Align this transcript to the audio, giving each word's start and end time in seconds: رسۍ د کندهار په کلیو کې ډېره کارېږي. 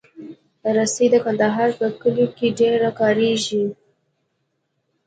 رسۍ 0.75 1.07
د 1.11 1.15
کندهار 1.25 1.69
په 1.79 1.85
کلیو 2.01 2.27
کې 2.37 2.47
ډېره 2.59 2.89
کارېږي. 2.99 3.63